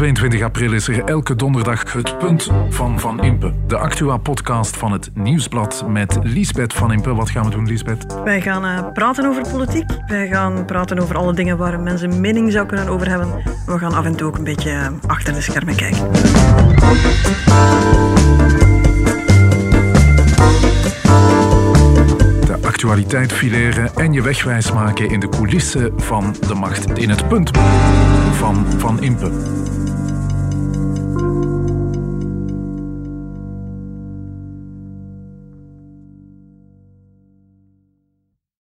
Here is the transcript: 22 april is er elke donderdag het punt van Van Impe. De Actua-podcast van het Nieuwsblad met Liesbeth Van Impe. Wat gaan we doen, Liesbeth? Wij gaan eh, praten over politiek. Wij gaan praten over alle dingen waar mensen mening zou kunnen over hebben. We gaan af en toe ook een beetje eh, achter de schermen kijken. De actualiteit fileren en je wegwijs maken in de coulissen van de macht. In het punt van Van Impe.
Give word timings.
22 0.00 0.42
april 0.42 0.72
is 0.72 0.88
er 0.88 1.04
elke 1.04 1.36
donderdag 1.36 1.92
het 1.92 2.18
punt 2.18 2.50
van 2.68 3.00
Van 3.00 3.22
Impe. 3.22 3.52
De 3.66 3.76
Actua-podcast 3.76 4.76
van 4.76 4.92
het 4.92 5.10
Nieuwsblad 5.14 5.84
met 5.88 6.18
Liesbeth 6.22 6.72
Van 6.72 6.92
Impe. 6.92 7.14
Wat 7.14 7.30
gaan 7.30 7.44
we 7.44 7.50
doen, 7.50 7.66
Liesbeth? 7.66 8.06
Wij 8.24 8.40
gaan 8.40 8.64
eh, 8.64 8.92
praten 8.92 9.26
over 9.26 9.42
politiek. 9.52 9.90
Wij 10.06 10.28
gaan 10.28 10.64
praten 10.64 10.98
over 10.98 11.16
alle 11.16 11.34
dingen 11.34 11.56
waar 11.56 11.80
mensen 11.80 12.20
mening 12.20 12.52
zou 12.52 12.66
kunnen 12.66 12.88
over 12.88 13.08
hebben. 13.08 13.28
We 13.66 13.78
gaan 13.78 13.94
af 13.94 14.04
en 14.04 14.16
toe 14.16 14.26
ook 14.26 14.38
een 14.38 14.44
beetje 14.44 14.70
eh, 14.70 14.88
achter 15.06 15.32
de 15.32 15.40
schermen 15.40 15.76
kijken. 15.76 16.12
De 22.46 22.58
actualiteit 22.62 23.32
fileren 23.32 23.94
en 23.94 24.12
je 24.12 24.22
wegwijs 24.22 24.72
maken 24.72 25.10
in 25.10 25.20
de 25.20 25.28
coulissen 25.28 25.92
van 25.96 26.34
de 26.46 26.54
macht. 26.54 26.98
In 26.98 27.10
het 27.10 27.28
punt 27.28 27.50
van 28.32 28.66
Van 28.78 29.02
Impe. 29.02 29.59